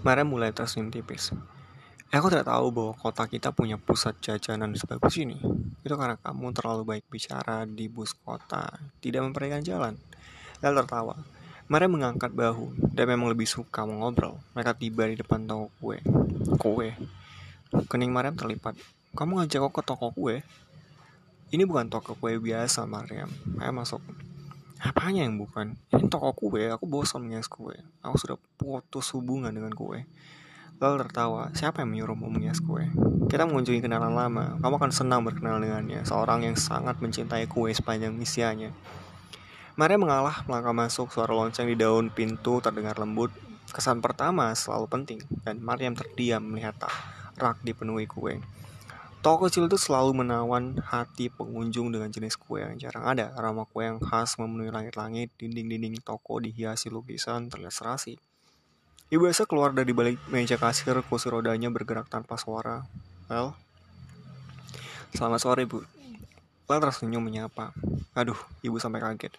Mariam 0.00 0.32
mulai 0.32 0.54
tersenyum 0.54 0.88
tipis. 0.88 1.34
Aku 2.10 2.26
tidak 2.26 2.50
tahu 2.50 2.74
bahwa 2.74 2.92
kota 2.98 3.28
kita 3.30 3.54
punya 3.54 3.78
pusat 3.78 4.18
jajanan 4.18 4.74
sebagus 4.74 5.14
ini. 5.20 5.38
Itu 5.86 5.94
karena 5.94 6.18
kamu 6.18 6.50
terlalu 6.56 6.82
baik 6.82 7.04
bicara 7.06 7.68
di 7.68 7.86
bus 7.86 8.16
kota, 8.18 8.66
tidak 8.98 9.22
memperhatikan 9.26 9.62
jalan. 9.62 9.94
Lel 10.60 10.76
tertawa. 10.76 11.16
Mereka 11.72 11.88
mengangkat 11.88 12.32
bahu 12.36 12.76
dan 12.92 13.08
memang 13.08 13.32
lebih 13.32 13.48
suka 13.48 13.88
mengobrol. 13.88 14.36
Mereka 14.52 14.76
tiba 14.76 15.08
di 15.08 15.16
depan 15.16 15.48
toko 15.48 15.72
kue. 15.80 16.04
Kue. 16.60 16.92
Kening 17.88 18.12
Mariam 18.12 18.36
terlipat. 18.36 18.76
Kamu 19.16 19.40
ngajak 19.40 19.64
aku 19.64 19.80
ke 19.80 19.82
toko 19.88 20.12
kue? 20.12 20.44
Ini 21.50 21.64
bukan 21.64 21.88
toko 21.88 22.12
kue 22.12 22.36
biasa, 22.36 22.84
Mariam. 22.84 23.32
Ayo 23.56 23.72
masuk. 23.72 24.04
Apanya 24.80 25.24
yang 25.24 25.40
bukan? 25.40 25.80
Ini 25.96 26.08
toko 26.12 26.32
kue, 26.36 26.68
aku 26.68 26.84
bosan 26.84 27.24
mengias 27.24 27.48
kue. 27.48 27.80
Aku 28.04 28.16
sudah 28.20 28.36
putus 28.60 29.12
hubungan 29.16 29.52
dengan 29.52 29.72
kue. 29.72 30.04
Lalu 30.80 30.94
tertawa, 31.04 31.52
siapa 31.52 31.84
yang 31.84 31.92
menyuruhmu 31.92 32.28
mengias 32.32 32.64
kue? 32.64 32.88
Kita 33.28 33.44
mengunjungi 33.44 33.84
kenalan 33.84 34.16
lama, 34.16 34.56
kamu 34.64 34.74
akan 34.80 34.92
senang 34.92 35.20
berkenal 35.20 35.60
dengannya, 35.60 36.04
seorang 36.08 36.48
yang 36.48 36.56
sangat 36.56 36.96
mencintai 37.00 37.44
kue 37.48 37.68
sepanjang 37.72 38.16
misianya. 38.16 38.72
Maria 39.78 39.98
mengalah 39.98 40.42
melangkah 40.50 40.74
masuk, 40.74 41.14
suara 41.14 41.30
lonceng 41.30 41.70
di 41.70 41.78
daun 41.78 42.10
pintu 42.10 42.58
terdengar 42.58 42.98
lembut. 42.98 43.30
Kesan 43.70 44.02
pertama 44.02 44.50
selalu 44.54 44.90
penting, 44.90 45.20
dan 45.46 45.62
Mariam 45.62 45.94
terdiam 45.94 46.42
melihat 46.42 46.74
rak 47.38 47.62
dipenuhi 47.62 48.10
kue. 48.10 48.42
Toko 49.20 49.46
kecil 49.46 49.68
itu 49.68 49.76
selalu 49.76 50.24
menawan 50.24 50.80
hati 50.80 51.28
pengunjung 51.28 51.92
dengan 51.92 52.08
jenis 52.08 52.40
kue 52.40 52.64
yang 52.64 52.80
jarang 52.80 53.04
ada. 53.04 53.36
Aroma 53.36 53.68
kue 53.68 53.84
yang 53.84 54.00
khas 54.00 54.40
memenuhi 54.40 54.72
langit-langit, 54.72 55.28
dinding-dinding 55.36 56.00
toko 56.00 56.40
dihiasi 56.40 56.88
lukisan 56.88 57.52
terlihat 57.52 57.76
serasi. 57.76 58.16
Ibu 59.12 59.28
Esa 59.28 59.44
keluar 59.44 59.76
dari 59.76 59.92
balik 59.92 60.16
meja 60.32 60.56
kasir, 60.56 60.96
kursi 61.04 61.28
rodanya 61.28 61.68
bergerak 61.68 62.08
tanpa 62.08 62.40
suara. 62.40 62.88
Well, 63.28 63.54
selamat 65.12 65.40
sore, 65.42 65.62
Bu. 65.68 65.84
Well 66.70 66.78
tersenyum 66.78 67.20
menyapa. 67.20 67.74
Aduh, 68.14 68.38
ibu 68.62 68.78
sampai 68.78 69.02
kaget. 69.02 69.34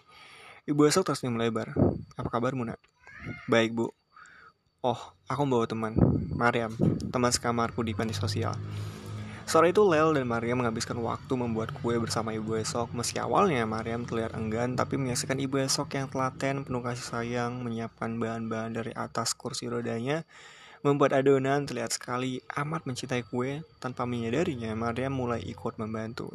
Ibu 0.62 0.86
Esa 0.86 1.02
tersenyum 1.02 1.42
lebar. 1.42 1.74
Apa 2.14 2.38
kabarmu, 2.38 2.62
nak? 2.62 2.78
Baik, 3.50 3.74
Bu. 3.74 3.90
Oh, 4.78 5.00
aku 5.26 5.42
membawa 5.42 5.66
teman. 5.66 5.98
Mariam, 6.38 6.70
teman 7.10 7.34
sekamarku 7.34 7.82
di 7.82 7.98
panti 7.98 8.14
sosial. 8.14 8.54
Sore 9.42 9.74
itu 9.74 9.82
Lel 9.82 10.14
dan 10.14 10.22
Maria 10.22 10.54
menghabiskan 10.54 11.02
waktu 11.02 11.34
membuat 11.34 11.74
kue 11.74 11.98
bersama 11.98 12.30
Ibu 12.30 12.62
Esok. 12.62 12.94
Meski 12.94 13.18
awalnya 13.18 13.66
Mariam 13.66 14.06
terlihat 14.06 14.38
enggan, 14.38 14.78
tapi 14.78 14.94
menyaksikan 15.02 15.42
Ibu 15.42 15.66
Esok 15.66 15.98
yang 15.98 16.06
telaten, 16.06 16.62
penuh 16.62 16.78
kasih 16.78 17.10
sayang, 17.10 17.58
menyiapkan 17.66 18.14
bahan-bahan 18.22 18.78
dari 18.78 18.94
atas 18.94 19.34
kursi 19.34 19.66
rodanya, 19.66 20.22
membuat 20.86 21.18
adonan 21.18 21.66
terlihat 21.66 21.90
sekali 21.90 22.38
amat 22.54 22.86
mencintai 22.86 23.26
kue. 23.26 23.66
Tanpa 23.82 24.06
menyadarinya, 24.06 24.78
Maria 24.78 25.10
mulai 25.10 25.42
ikut 25.42 25.74
membantu. 25.82 26.30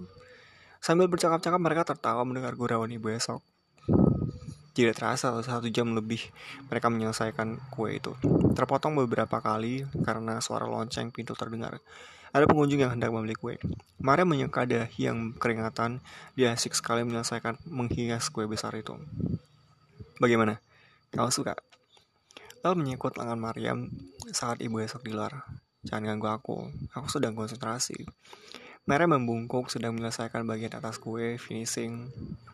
Sambil 0.84 1.08
bercakap-cakap 1.08 1.64
mereka 1.64 1.96
tertawa 1.96 2.28
mendengar 2.28 2.60
gurauan 2.60 2.92
Ibu 2.92 3.08
Esok. 3.16 3.56
Tidak 4.78 4.94
terasa 4.94 5.34
satu 5.42 5.74
jam 5.74 5.90
lebih 5.98 6.22
mereka 6.70 6.94
menyelesaikan 6.94 7.58
kue 7.74 7.98
itu. 7.98 8.14
Terpotong 8.54 8.94
beberapa 8.94 9.42
kali 9.42 9.90
karena 10.06 10.38
suara 10.38 10.70
lonceng 10.70 11.10
pintu 11.10 11.34
terdengar. 11.34 11.82
Ada 12.30 12.46
pengunjung 12.46 12.86
yang 12.86 12.94
hendak 12.94 13.10
membeli 13.10 13.34
kue. 13.34 13.58
Maria 13.98 14.22
menyeka 14.22 14.70
dahi 14.70 15.10
yang 15.10 15.34
keringatan. 15.34 15.98
Dia 16.38 16.54
asik 16.54 16.78
sekali 16.78 17.02
menyelesaikan 17.02 17.58
menghias 17.66 18.30
kue 18.30 18.46
besar 18.46 18.78
itu. 18.78 18.94
Bagaimana? 20.22 20.62
Kau 21.10 21.34
suka? 21.34 21.58
Lalu 22.62 22.86
menyekut 22.86 23.18
lengan 23.18 23.42
Mariam 23.42 23.90
saat 24.30 24.62
ibu 24.62 24.78
esok 24.78 25.02
di 25.02 25.10
luar. 25.10 25.42
Jangan 25.90 26.06
ganggu 26.06 26.30
aku, 26.30 26.58
aku 26.94 27.10
sedang 27.10 27.34
konsentrasi. 27.34 27.98
Maria 28.88 29.04
membungkuk 29.04 29.68
sedang 29.68 30.00
menyelesaikan 30.00 30.48
bagian 30.48 30.72
atas 30.72 30.96
kue, 30.96 31.36
finishing, 31.36 32.08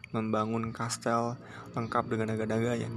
membangun 0.10 0.74
kastel 0.74 1.38
lengkap 1.78 2.10
dengan 2.10 2.34
naga-naganya. 2.34 2.90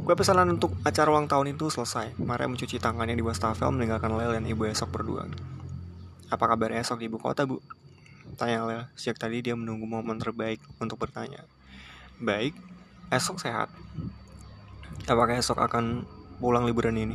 Kue 0.00 0.16
pesanan 0.16 0.56
untuk 0.56 0.72
acara 0.80 1.12
ulang 1.12 1.28
tahun 1.28 1.52
itu 1.52 1.68
selesai. 1.68 2.16
Maria 2.16 2.48
mencuci 2.48 2.80
tangannya 2.80 3.12
di 3.12 3.20
wastafel 3.20 3.68
meninggalkan 3.76 4.08
Lel 4.16 4.40
dan 4.40 4.48
ibu 4.48 4.64
esok 4.64 4.88
berdua. 4.88 5.28
Apa 6.32 6.48
kabar 6.48 6.72
esok 6.72 7.04
di 7.04 7.12
ibu 7.12 7.20
kota, 7.20 7.44
Bu? 7.44 7.60
Tanya 8.40 8.64
Lel. 8.64 8.88
Sejak 8.96 9.20
tadi 9.20 9.44
dia 9.44 9.52
menunggu 9.52 9.84
momen 9.84 10.16
terbaik 10.16 10.56
untuk 10.80 10.96
bertanya. 10.96 11.44
Baik, 12.16 12.56
esok 13.12 13.36
sehat. 13.36 13.68
Apakah 15.04 15.36
esok 15.36 15.60
akan 15.60 16.08
pulang 16.40 16.64
liburan 16.64 16.96
ini? 16.96 17.12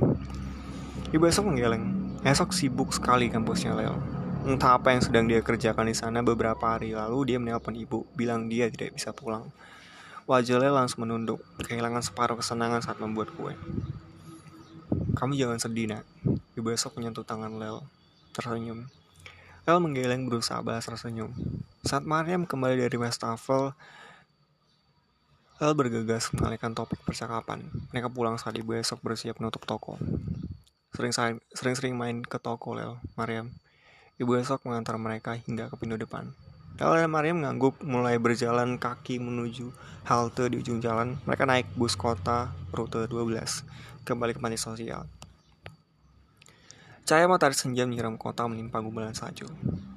Ibu 1.10 1.26
esok 1.26 1.50
menggeleng. 1.50 2.14
Esok 2.22 2.54
sibuk 2.54 2.94
sekali 2.94 3.26
kampusnya 3.34 3.74
Lel. 3.74 4.21
Entah 4.42 4.82
apa 4.82 4.90
yang 4.90 5.06
sedang 5.06 5.30
dia 5.30 5.46
kerjakan 5.46 5.86
di 5.86 5.94
sana 5.94 6.26
beberapa 6.26 6.74
hari 6.74 6.98
lalu 6.98 7.30
dia 7.30 7.38
menelpon 7.38 7.78
ibu, 7.78 8.10
bilang 8.18 8.50
dia 8.50 8.74
tidak 8.74 8.98
bisa 8.98 9.14
pulang. 9.14 9.54
Wajah 10.26 10.58
Lel 10.58 10.74
langsung 10.74 11.06
menunduk, 11.06 11.46
kehilangan 11.62 12.02
separuh 12.02 12.42
kesenangan 12.42 12.82
saat 12.82 12.98
membuat 12.98 13.30
kue. 13.38 13.54
Kamu 15.14 15.38
jangan 15.38 15.62
sedih, 15.62 15.94
nak. 15.94 16.10
Ibu 16.58 16.74
esok 16.74 16.98
menyentuh 16.98 17.22
tangan 17.22 17.54
Lel, 17.62 17.86
tersenyum. 18.34 18.90
El 19.70 19.78
menggeleng 19.78 20.26
berusaha 20.26 20.58
balas 20.66 20.90
tersenyum. 20.90 21.30
Saat 21.86 22.02
Mariam 22.02 22.50
kembali 22.50 22.82
dari 22.82 22.98
wastafel, 22.98 23.78
El 25.62 25.78
bergegas 25.78 26.34
mengalihkan 26.34 26.74
topik 26.74 26.98
percakapan. 27.06 27.62
Mereka 27.94 28.10
pulang 28.10 28.42
saat 28.42 28.58
ibu 28.58 28.74
esok 28.74 29.06
bersiap 29.06 29.38
menutup 29.38 29.70
toko. 29.70 30.02
Sering-sering 31.54 31.94
main 31.94 32.26
ke 32.26 32.42
toko, 32.42 32.74
Lel, 32.74 32.98
Mariam. 33.14 33.54
Ibu 34.22 34.38
esok 34.38 34.70
mengantar 34.70 35.02
mereka 35.02 35.34
hingga 35.34 35.66
ke 35.66 35.82
pintu 35.82 35.98
depan. 35.98 36.30
Lel 36.78 36.94
dan 36.94 37.10
Mariam 37.10 37.42
mengangguk 37.42 37.82
mulai 37.82 38.22
berjalan 38.22 38.78
kaki 38.78 39.18
menuju 39.18 39.74
halte 40.06 40.46
di 40.46 40.62
ujung 40.62 40.78
jalan. 40.78 41.18
Mereka 41.26 41.50
naik 41.50 41.66
bus 41.74 41.98
kota 41.98 42.54
rute 42.70 43.10
12 43.10 44.06
kembali 44.06 44.38
ke 44.38 44.40
panti 44.42 44.62
sosial. 44.62 45.10
Cahaya 47.02 47.26
matahari 47.26 47.58
senja 47.58 47.82
menyiram 47.82 48.14
kota 48.14 48.46
menimpa 48.46 48.78
gumpalan 48.78 49.18
salju. 49.18 49.50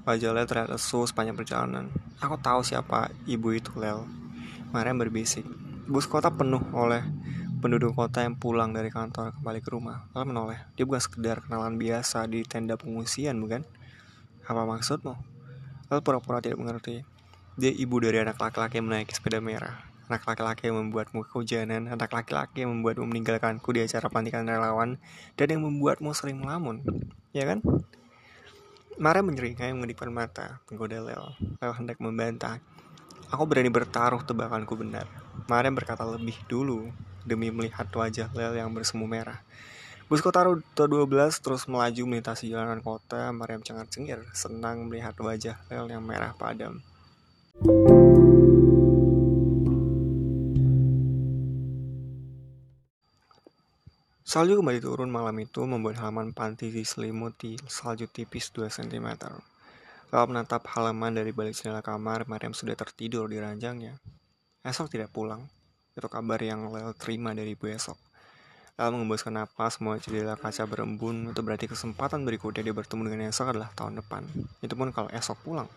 Wajah 0.09 0.33
Lel 0.33 0.49
terlihat 0.49 0.73
lesu 0.73 1.05
sepanjang 1.05 1.37
perjalanan. 1.37 1.93
Aku 2.17 2.41
tahu 2.41 2.65
siapa 2.65 3.13
ibu 3.29 3.53
itu, 3.53 3.77
Lel. 3.77 4.09
Mariam 4.73 4.97
berbisik. 4.97 5.45
Bus 5.85 6.09
kota 6.09 6.33
penuh 6.33 6.65
oleh 6.73 7.05
penduduk 7.61 7.93
kota 7.93 8.25
yang 8.25 8.41
pulang 8.41 8.73
dari 8.73 8.89
kantor 8.89 9.37
kembali 9.37 9.61
ke 9.61 9.69
rumah. 9.69 10.09
Lalu 10.17 10.33
menoleh. 10.33 10.61
Dia 10.81 10.89
bukan 10.89 11.05
sekedar 11.05 11.45
kenalan 11.45 11.77
biasa 11.77 12.25
di 12.25 12.41
tenda 12.41 12.81
pengungsian, 12.81 13.37
bukan? 13.37 13.84
Apa 14.45 14.69
maksudmu? 14.69 15.15
Lalu 15.89 16.01
pura-pura 16.01 16.45
tidak 16.45 16.61
mengerti. 16.61 17.05
Dia 17.57 17.71
ibu 17.71 17.97
dari 18.01 18.21
anak 18.21 18.41
laki-laki 18.41 18.81
yang 18.81 18.89
menaiki 18.91 19.15
sepeda 19.15 19.39
merah 19.41 19.95
anak 20.05 20.21
laki-laki 20.29 20.69
yang 20.69 20.77
membuatmu 20.85 21.25
kehujanan, 21.25 21.89
anak 21.89 22.13
laki-laki 22.13 22.65
yang 22.65 22.77
membuatmu 22.77 23.09
meninggalkanku 23.09 23.73
di 23.73 23.81
acara 23.81 24.13
pelantikan 24.13 24.45
relawan, 24.45 25.01
dan 25.37 25.47
yang 25.49 25.65
membuatmu 25.65 26.13
sering 26.13 26.45
melamun, 26.45 26.85
ya 27.33 27.49
kan? 27.49 27.65
Mara 29.01 29.25
menyeringai 29.25 29.75
mengedipkan 29.75 30.13
mata, 30.13 30.61
menggoda 30.71 31.01
Lel. 31.03 31.25
Lel 31.59 31.73
hendak 31.75 31.99
membantah. 31.99 32.61
Aku 33.33 33.49
berani 33.49 33.73
bertaruh 33.73 34.23
tebakanku 34.23 34.79
benar. 34.79 35.09
Mara 35.51 35.67
berkata 35.73 36.07
lebih 36.07 36.39
dulu 36.47 36.93
demi 37.27 37.51
melihat 37.51 37.89
wajah 37.91 38.31
Lel 38.37 38.55
yang 38.55 38.71
bersemu 38.71 39.09
merah. 39.09 39.43
Bus 40.05 40.21
kota 40.21 40.45
rute 40.45 40.85
12 40.85 41.09
terus 41.41 41.65
melaju 41.65 42.05
melintasi 42.05 42.53
jalanan 42.53 42.85
kota. 42.85 43.33
Mariam 43.33 43.65
cengar-cengir, 43.65 44.21
senang 44.37 44.85
melihat 44.85 45.17
wajah 45.17 45.57
Lel 45.73 45.89
yang 45.89 46.05
merah 46.05 46.37
padam. 46.37 46.85
Salju 54.21 54.61
kembali 54.61 54.85
turun 54.85 55.09
malam 55.09 55.41
itu 55.41 55.65
membuat 55.65 55.97
halaman 55.97 56.37
panti 56.37 56.69
diselimuti 56.69 57.57
salju 57.65 58.05
tipis 58.05 58.53
2 58.53 58.69
cm. 58.69 59.09
Kalau 60.13 60.27
menatap 60.29 60.69
halaman 60.77 61.17
dari 61.17 61.33
balik 61.33 61.57
jendela 61.57 61.81
kamar, 61.81 62.29
Mariam 62.29 62.53
sudah 62.53 62.77
tertidur 62.77 63.25
di 63.25 63.41
ranjangnya. 63.41 63.97
Esok 64.61 64.93
tidak 64.93 65.17
pulang. 65.17 65.49
Itu 65.97 66.13
kabar 66.13 66.45
yang 66.45 66.69
Lel 66.69 66.93
terima 66.93 67.33
dari 67.33 67.57
ibu 67.57 67.73
esok. 67.73 68.14
Lel 68.75 68.91
mengembuskan 68.91 69.39
napas, 69.39 69.79
semua 69.79 69.99
jendela 70.03 70.35
kaca 70.35 70.67
berembun. 70.67 71.31
Itu 71.31 71.47
berarti 71.47 71.71
kesempatan 71.71 72.27
berikutnya 72.27 72.67
dia 72.67 72.75
bertemu 72.75 73.07
dengan 73.07 73.31
esok 73.31 73.55
adalah 73.55 73.71
tahun 73.79 74.03
depan. 74.03 74.27
Itu 74.63 74.75
pun 74.75 74.91
kalau 74.91 75.07
esok 75.15 75.39
pulang. 75.47 75.71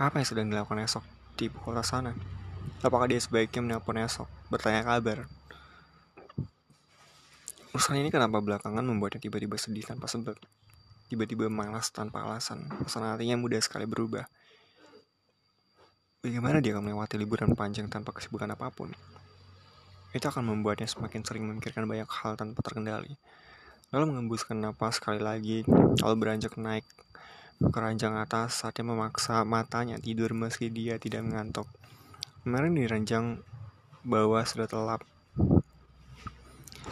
Apa 0.00 0.22
yang 0.22 0.28
sedang 0.28 0.46
dilakukan 0.48 0.80
esok 0.84 1.04
di 1.36 1.52
kota 1.52 1.84
sana? 1.84 2.16
Apakah 2.80 3.10
dia 3.10 3.20
sebaiknya 3.20 3.60
menelpon 3.60 3.98
esok, 3.98 4.30
bertanya 4.48 4.86
kabar, 4.86 5.26
Urusan 7.78 8.00
ini 8.00 8.10
kenapa 8.10 8.40
belakangan 8.40 8.80
membuatnya 8.80 9.22
tiba-tiba 9.22 9.54
sedih 9.60 9.86
tanpa 9.86 10.08
sebab? 10.08 10.34
Tiba-tiba 11.12 11.46
malas 11.46 11.92
tanpa 11.94 12.24
alasan. 12.24 12.66
hatinya 12.90 13.36
mudah 13.38 13.60
sekali 13.62 13.86
berubah. 13.86 14.26
Bagaimana 16.24 16.58
dia 16.58 16.74
akan 16.74 16.88
melewati 16.88 17.14
liburan 17.20 17.54
panjang 17.54 17.86
tanpa 17.86 18.16
kesibukan 18.16 18.50
apa 18.50 18.72
pun? 18.74 18.90
Itu 20.12 20.28
akan 20.28 20.44
membuatnya 20.48 20.88
semakin 20.88 21.24
sering 21.24 21.44
memikirkan 21.48 21.84
banyak 21.84 22.08
hal 22.08 22.36
tanpa 22.38 22.64
terkendali. 22.64 23.16
Lalu 23.92 24.04
mengembuskan 24.12 24.60
napas 24.60 25.00
sekali 25.00 25.20
lagi, 25.20 25.64
lalu 26.04 26.14
beranjak 26.16 26.56
naik 26.60 26.84
ke 27.58 27.78
ranjang 27.82 28.14
atas 28.14 28.62
saatnya 28.62 28.94
memaksa 28.94 29.42
matanya 29.42 29.98
tidur 29.98 30.30
meski 30.30 30.70
dia 30.70 30.94
tidak 31.00 31.26
mengantuk. 31.26 31.66
Kemarin 32.46 32.78
di 32.78 32.86
ranjang 32.86 33.42
bawah 34.06 34.46
sudah 34.46 34.70
telap 34.70 35.02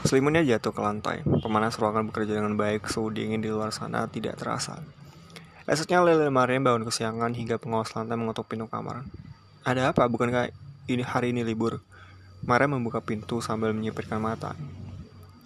Selimutnya 0.06 0.46
jatuh 0.46 0.70
ke 0.70 0.78
lantai. 0.78 1.16
Pemanas 1.24 1.74
ruangan 1.82 2.06
bekerja 2.06 2.38
dengan 2.38 2.54
baik, 2.54 2.86
suhu 2.86 3.10
dingin 3.10 3.42
di 3.42 3.50
luar 3.50 3.74
sana 3.74 4.06
tidak 4.06 4.38
terasa. 4.38 4.78
Esoknya 5.66 5.98
Lele 6.06 6.30
Mariam 6.30 6.62
bangun 6.62 6.86
kesiangan 6.86 7.34
hingga 7.34 7.58
pengawas 7.58 7.90
lantai 7.90 8.14
mengetuk 8.14 8.46
pintu 8.46 8.70
kamar. 8.70 9.02
Ada 9.66 9.90
apa? 9.90 10.06
Bukankah 10.06 10.54
ini 10.86 11.02
hari 11.02 11.34
ini 11.34 11.42
libur? 11.42 11.82
Mariam 12.46 12.78
membuka 12.78 13.02
pintu 13.02 13.42
sambil 13.42 13.74
menyipirkan 13.74 14.22
mata. 14.22 14.54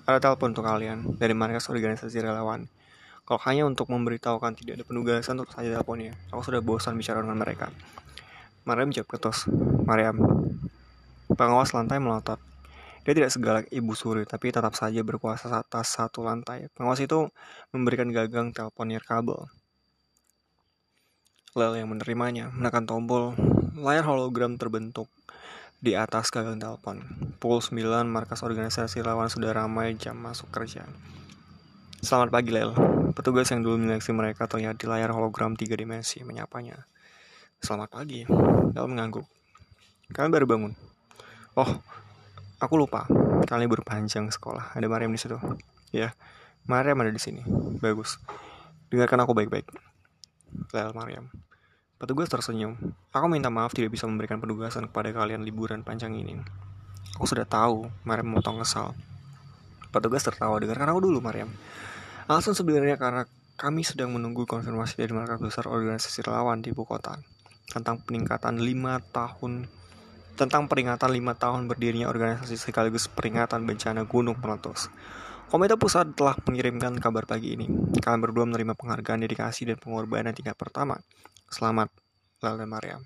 Ada 0.05 0.21
telepon 0.21 0.53
untuk 0.53 0.69
kalian 0.69 1.17
dari 1.17 1.33
markas 1.33 1.73
organisasi 1.73 2.21
relawan. 2.21 2.69
Kalau 3.25 3.41
hanya 3.49 3.65
untuk 3.65 3.89
memberitahukan 3.89 4.53
tidak 4.61 4.77
ada 4.77 4.85
penugasan 4.85 5.41
untuk 5.41 5.57
saja 5.57 5.73
teleponnya. 5.73 6.13
Aku 6.29 6.45
sudah 6.45 6.61
bosan 6.61 7.01
bicara 7.01 7.25
dengan 7.25 7.41
mereka. 7.41 7.73
Mariam 8.69 8.93
jawab 8.93 9.17
ketos. 9.17 9.49
Mariam. 9.89 10.21
Pengawas 11.33 11.73
lantai 11.73 12.05
melotot. 12.05 12.37
Dia 13.09 13.17
tidak 13.17 13.33
segalak 13.33 13.65
ibu 13.73 13.97
suri, 13.97 14.29
tapi 14.29 14.53
tetap 14.53 14.77
saja 14.77 15.01
berkuasa 15.01 15.49
atas 15.57 15.97
satu 15.97 16.21
lantai. 16.21 16.69
Pengawas 16.77 17.01
itu 17.01 17.33
memberikan 17.73 18.13
gagang 18.13 18.53
telepon 18.53 18.93
kabel. 19.01 19.49
Lel 21.57 21.81
yang 21.81 21.89
menerimanya 21.89 22.53
menekan 22.53 22.85
tombol, 22.85 23.33
layar 23.73 24.05
hologram 24.05 24.61
terbentuk 24.61 25.09
di 25.81 25.97
atas 25.97 26.29
gagang 26.29 26.61
telepon. 26.61 27.01
Pukul 27.41 27.65
9, 27.65 28.05
markas 28.05 28.45
organisasi 28.45 29.01
lawan 29.01 29.33
sudah 29.33 29.57
ramai 29.57 29.97
jam 29.97 30.13
masuk 30.13 30.53
kerja. 30.53 30.85
Selamat 32.05 32.29
pagi, 32.29 32.53
Lel. 32.53 32.77
Petugas 33.17 33.49
yang 33.49 33.65
dulu 33.65 33.81
menyeleksi 33.81 34.13
mereka 34.13 34.45
terlihat 34.45 34.77
di 34.77 34.85
layar 34.85 35.09
hologram 35.17 35.57
tiga 35.57 35.81
dimensi 35.81 36.21
menyapanya. 36.21 36.85
Selamat 37.65 37.97
pagi. 37.97 38.29
Lel 38.77 38.87
mengangguk. 38.93 39.25
Kalian 40.13 40.29
baru 40.29 40.45
bangun. 40.45 40.73
Oh, 41.57 41.81
aku 42.61 42.77
lupa. 42.77 43.09
Kalian 43.49 43.73
baru 43.73 43.81
panjang 43.81 44.29
sekolah. 44.29 44.77
Ada 44.77 44.85
Mariam 44.85 45.17
di 45.17 45.21
situ. 45.21 45.41
Ya, 45.97 46.13
Mariam 46.69 47.01
ada 47.01 47.09
di 47.09 47.21
sini. 47.21 47.41
Bagus. 47.81 48.21
Dengarkan 48.93 49.25
aku 49.25 49.33
baik-baik. 49.33 49.65
Lel 50.77 50.93
Mariam. 50.93 51.33
Petugas 52.01 52.33
tersenyum. 52.33 52.81
Aku 53.13 53.29
minta 53.29 53.53
maaf 53.53 53.77
tidak 53.77 53.93
bisa 53.93 54.09
memberikan 54.09 54.41
penugasan 54.41 54.89
kepada 54.89 55.13
kalian 55.13 55.45
liburan 55.45 55.85
panjang 55.85 56.17
ini. 56.17 56.33
Aku 57.21 57.29
sudah 57.29 57.45
tahu, 57.45 57.93
Mariam 58.09 58.33
memotong 58.33 58.65
kesal. 58.65 58.97
Petugas 59.93 60.25
tertawa, 60.25 60.57
dengarkan 60.57 60.97
aku 60.97 61.05
dulu, 61.05 61.21
Mariam. 61.21 61.53
Alasan 62.25 62.57
sebenarnya 62.57 62.97
karena 62.97 63.29
kami 63.61 63.85
sedang 63.85 64.17
menunggu 64.17 64.49
konfirmasi 64.49 64.97
dari 64.97 65.13
markas 65.13 65.45
besar 65.45 65.69
organisasi 65.69 66.25
relawan 66.25 66.65
di 66.65 66.73
ibu 66.73 66.89
kota 66.89 67.21
tentang 67.69 68.01
peningkatan 68.01 68.57
lima 68.57 69.05
tahun 69.13 69.69
tentang 70.41 70.73
peringatan 70.73 71.13
lima 71.13 71.37
tahun 71.37 71.69
berdirinya 71.69 72.09
organisasi 72.09 72.57
sekaligus 72.57 73.13
peringatan 73.13 73.69
bencana 73.69 74.09
gunung 74.09 74.41
meletus. 74.41 74.89
Komite 75.53 75.77
pusat 75.77 76.17
telah 76.17 76.33
mengirimkan 76.49 76.97
kabar 76.97 77.29
pagi 77.29 77.61
ini. 77.61 77.69
Kalian 78.01 78.25
berdua 78.25 78.49
menerima 78.49 78.73
penghargaan 78.73 79.21
dedikasi 79.21 79.69
dan 79.69 79.77
pengorbanan 79.77 80.33
tingkat 80.33 80.57
pertama. 80.57 80.97
Selamat, 81.51 81.91
Lel 82.47 82.63
dan 82.63 82.71
Mariam. 82.71 83.03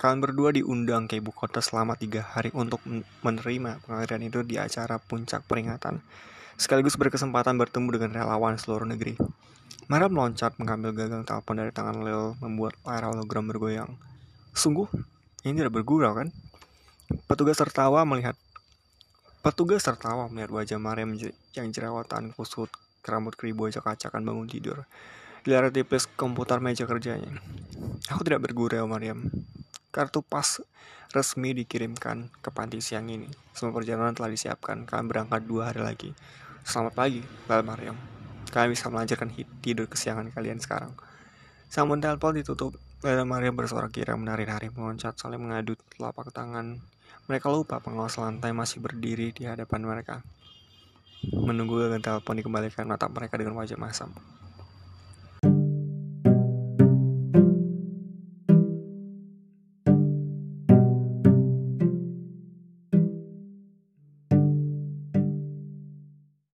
Kalian 0.00 0.24
berdua 0.24 0.48
diundang 0.48 1.04
ke 1.04 1.20
ibu 1.20 1.28
kota 1.28 1.60
selama 1.60 1.92
tiga 1.92 2.24
hari 2.24 2.48
untuk 2.56 2.80
menerima 3.20 3.84
penghargaan 3.84 4.24
itu 4.24 4.40
di 4.40 4.56
acara 4.56 4.96
puncak 4.96 5.44
peringatan, 5.44 6.00
sekaligus 6.56 6.96
berkesempatan 6.96 7.60
bertemu 7.60 8.00
dengan 8.00 8.24
relawan 8.24 8.56
seluruh 8.56 8.88
negeri. 8.88 9.20
Mariam 9.92 10.08
meloncat 10.08 10.56
mengambil 10.56 10.96
gagang 10.96 11.28
telepon 11.28 11.60
dari 11.60 11.68
tangan 11.68 12.00
Lel, 12.00 12.32
membuat 12.40 12.80
layar 12.80 13.12
hologram 13.12 13.44
bergoyang. 13.44 13.92
Sungguh, 14.56 14.88
ini 15.44 15.60
tidak 15.60 15.76
bergurau 15.76 16.16
kan? 16.16 16.32
Petugas 17.28 17.60
tertawa 17.60 18.08
melihat 18.08 18.40
Petugas 19.44 19.84
tertawa 19.84 20.32
melihat 20.32 20.48
wajah 20.48 20.80
Mariam 20.80 21.12
yang 21.52 21.68
jerawatan 21.68 22.32
kusut, 22.32 22.72
rambut 23.04 23.36
keribu 23.36 23.68
acak-acakan 23.68 24.24
bangun 24.24 24.48
tidur. 24.48 24.88
Layar 25.48 25.72
tipis 25.72 26.04
komputer 26.04 26.60
meja 26.60 26.84
kerjanya. 26.84 27.32
Aku 28.12 28.20
tidak 28.20 28.44
bergurau, 28.44 28.84
Mariam. 28.84 29.32
Kartu 29.88 30.20
pas 30.20 30.60
resmi 31.16 31.56
dikirimkan 31.56 32.28
ke 32.44 32.52
panti 32.52 32.84
siang 32.84 33.08
ini. 33.08 33.30
Semua 33.56 33.72
perjalanan 33.72 34.12
telah 34.12 34.28
disiapkan. 34.28 34.84
Kalian 34.84 35.08
berangkat 35.08 35.48
dua 35.48 35.72
hari 35.72 35.80
lagi. 35.80 36.10
Selamat 36.60 36.92
pagi, 36.92 37.24
Lal 37.48 37.64
Mariam. 37.64 37.96
Kalian 38.52 38.70
bisa 38.74 38.92
melanjutkan 38.92 39.32
tidur 39.64 39.88
kesiangan 39.88 40.28
kalian 40.28 40.60
sekarang. 40.60 40.92
Sambun 41.72 42.04
telepon 42.04 42.36
ditutup. 42.36 42.76
Lala 43.00 43.24
Mariam 43.24 43.56
bersuara 43.56 43.88
kira 43.88 44.12
menari-nari 44.12 44.68
meloncat 44.76 45.16
saling 45.16 45.40
mengadut 45.40 45.80
telapak 45.96 46.28
tangan 46.36 46.84
mereka 47.30 47.46
lupa 47.46 47.78
pengawas 47.78 48.18
lantai 48.18 48.50
masih 48.50 48.82
berdiri 48.82 49.30
di 49.30 49.46
hadapan 49.46 49.86
mereka. 49.86 50.20
Menunggu 51.30 51.78
gagal 51.78 52.02
telepon 52.02 52.34
dikembalikan 52.42 52.90
mata 52.90 53.06
mereka 53.06 53.38
dengan 53.38 53.54
wajah 53.54 53.78
masam. 53.78 54.10